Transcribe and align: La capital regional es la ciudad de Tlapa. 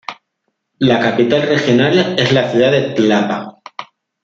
La 0.79 0.99
capital 0.99 1.43
regional 1.43 2.15
es 2.17 2.31
la 2.31 2.49
ciudad 2.49 2.71
de 2.71 2.95
Tlapa. 2.95 3.61